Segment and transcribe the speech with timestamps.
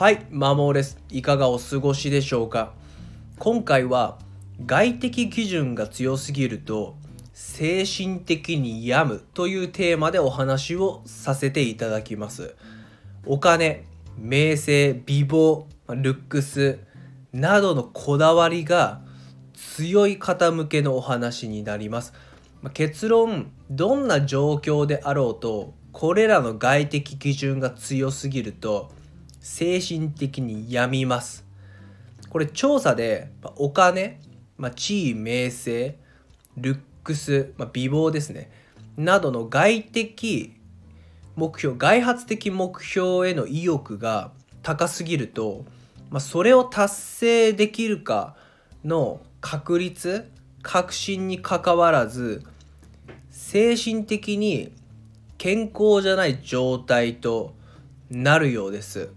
[0.00, 0.96] はい、マモです。
[1.10, 2.72] いかがお過ごしでしょうか？
[3.38, 4.16] 今回は
[4.64, 6.96] 外的基準が強すぎると
[7.34, 12.56] 精神的に病むというテーマでお話をさせていただきます。
[13.26, 13.84] お金、
[14.16, 16.78] 名声、美貌、ルックス
[17.34, 19.02] などのこだわりが
[19.52, 22.14] 強い方向けのお話になります。
[22.72, 28.98] 結論、どんな状況であろうとこれらの外的基準が強すぎると
[29.40, 31.50] 精神的に病みます。
[32.30, 34.20] これ調査でお金、
[34.56, 35.96] まあ、地位名声
[36.56, 38.50] ルックス、まあ、美貌ですね
[38.96, 40.54] などの外的
[41.34, 44.30] 目標外発的目標への意欲が
[44.62, 45.64] 高すぎると、
[46.10, 48.36] まあ、それを達成できるか
[48.84, 50.30] の確率
[50.62, 52.44] 確信にかかわらず
[53.30, 54.72] 精神的に
[55.36, 57.54] 健康じゃない状態と
[58.10, 59.10] なるようです。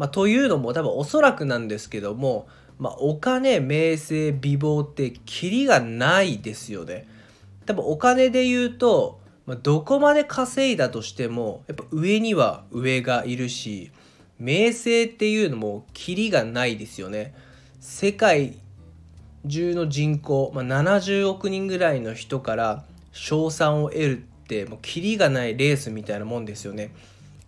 [0.00, 2.48] まあ、というのも多分おそらくなんですけども、
[2.78, 7.06] まあ、お金名声美貌ってキリがないですよね。
[7.66, 13.92] 多分お金で言うと、まあ、どこまで稼いだとしてもやっぱ上には上がいるし
[14.38, 17.34] 名声っていうのもキリがないですよね。
[17.78, 18.56] 世界
[19.46, 26.90] 中の人口、まあ、70億人ぐらいの人から賞賛を得るってもうキリがないレースみたいなもんですよね。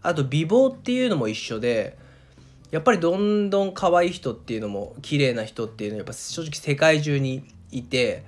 [0.02, 2.01] あと美貌っていうのも一緒で
[2.72, 8.24] やっぱりどんどん可愛い人っていうのも綺麗な人っていうのはやっぱ正直世界中にいて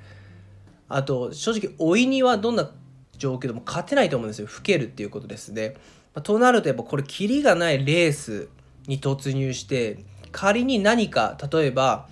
[0.87, 2.70] あと正直老いにはどんな
[3.17, 5.75] 状況でも勝てないと思うんですよ老けるっていうことですね。
[6.22, 8.48] となるとやっぱこれキリがないレース
[8.87, 12.06] に突入して仮に何か例えば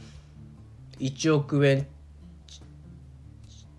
[0.99, 1.87] 1億円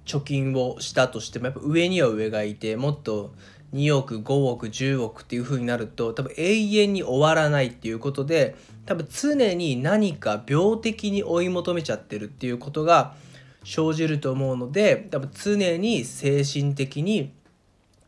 [0.05, 3.33] 貯金をしたとしてもやっぱ上には上がいてもっと
[3.73, 13.15] 2億5億10億っていう風になると多分永遠に終わらないっていうことで多分常に何か病的に追い求めちゃってるっていうことが
[13.63, 17.31] 生じると思うので多分常に精神的に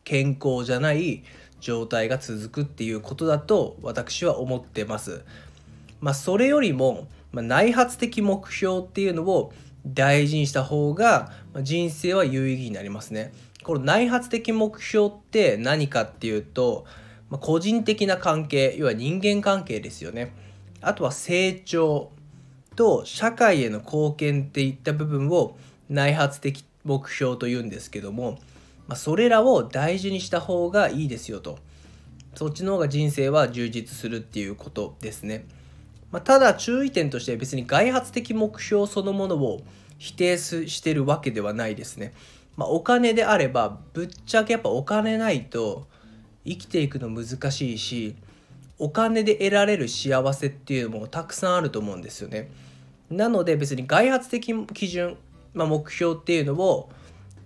[0.04, 1.24] 健康じゃない
[1.60, 5.24] 状態が続くっていうことだと私は思ってます。
[6.00, 9.52] まあ、それよりも、ま、内発的目標っていうのを
[9.86, 11.32] 大事にした方が
[11.62, 13.32] 人生は有意義になりますね。
[13.66, 16.86] この内発的目標って何かっていうと、
[17.30, 20.32] まあ、個人的な関係要は人間関係ですよね。
[20.80, 22.12] あとは成長
[22.76, 25.56] と社会への貢献っていった部分を
[25.90, 28.38] 内発的目標というんですけども、
[28.86, 31.58] まあ、それらを大事にした方がいいですよと。
[32.36, 35.44] そっちの方が人生は充実するっていうことですね。
[36.12, 39.60] まあ、ただ注意点として別に外発的目標そのものを
[39.98, 42.12] 否定してるわけではないですね。
[42.56, 45.86] まあ、お金であればぶっちゃけやっぱお金ないと
[46.44, 48.16] 生きていくの難しいし
[48.78, 52.50] お金で得られる幸せっていうのもたくさんあると思うんですよね。
[53.10, 55.16] なので別に外発的基準、
[55.54, 56.90] まあ、目標っていうのを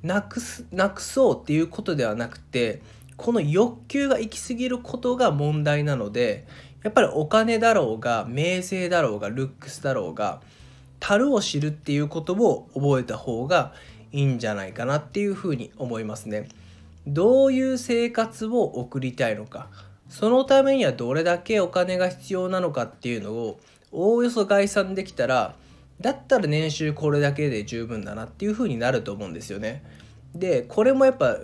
[0.03, 2.81] なくすなくそうっていうことではなくて
[3.16, 6.47] この欲求が行き過ぎることが問題なので
[6.82, 10.41] やっぱりお金だろうが名声だろうがルックスだろうが
[10.98, 13.75] 樽を知るっていうことを覚えた方が
[14.12, 16.48] いいんじゃないかなっていうふうに思いますね。
[17.06, 19.69] どういう生活を送りたいのか
[20.09, 23.59] そのためにはどれだけお金が必要なのかっていうのを
[23.93, 25.54] おおよそ概算できたら
[26.00, 29.82] だったら年収これだけで十分だなっていうふうになると思うんですよね。
[30.34, 31.38] でこれもやっぱ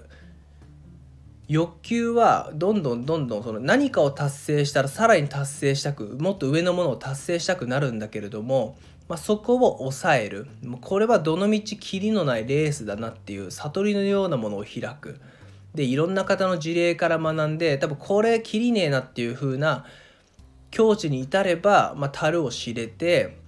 [1.49, 8.77] 欲求はどんどんどんどんその何かを達成したらさらに達成したくもっと上のものを達成したくなるんだけれども、
[9.09, 10.49] まあ、そこを抑える
[10.81, 15.21] これはどのみちキリのないレースだなっていう悟りのようなものを開く
[15.75, 19.85] でいろんな方の事例から学んで多分これキリねえなっていう風な
[20.71, 23.39] 境地に至れば、まあ、樽を知れて、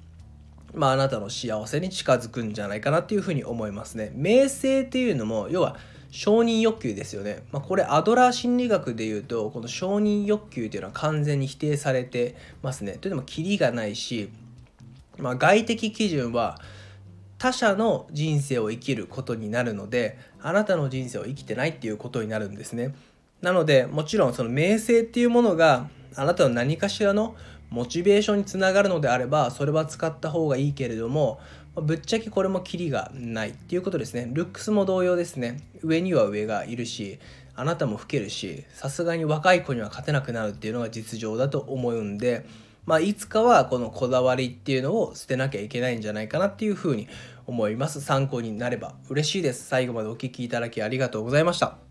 [0.72, 4.12] まあ、あなたの幸せに近づくんじゃないかなっていうふに思いますね。
[4.14, 5.76] 名声っていうのも要は
[6.10, 7.42] 承認欲求ですよね。
[7.52, 12.92] まあ、これアドラー心理学で言うとこの承認欲求っていうのは完全に否定されてますね。
[12.92, 14.30] というのもキリがないし、
[15.18, 16.58] まあ、外的基準は
[17.38, 22.94] 他者の人生を生きることになるのであなたの人生を生きてないっていうことになるんですね。
[23.42, 27.36] なのでもちろんその名声っていうものがあなたの何かしらの
[27.70, 31.40] モチベーションにつながるのであればそれは使った方がいいけれども
[31.74, 34.28] ぶっちゃけこれもキリがないっていうことですね。
[34.32, 35.62] ルックスも同様ですね。
[35.82, 37.18] 上には上がいるし
[37.54, 42.46] あなたも老けるしさすがに若い子には勝てなくなるっていうのが実情だと思うんで
[42.86, 47.08] まあいつかはこのこだわりっていうのを捨てなきゃいけないんじゃないかなっていうふうに
[47.46, 48.00] 思います。
[48.00, 49.66] 参考になれば嬉しいです。
[49.66, 51.87] 最後までお聴きいただきありがとうございました。